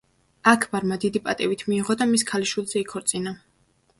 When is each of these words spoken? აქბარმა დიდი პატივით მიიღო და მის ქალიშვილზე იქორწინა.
აქბარმა 0.51 0.95
დიდი 1.03 1.19
პატივით 1.27 1.61
მიიღო 1.67 1.97
და 2.01 2.09
მის 2.13 2.25
ქალიშვილზე 2.31 2.83
იქორწინა. 2.87 3.35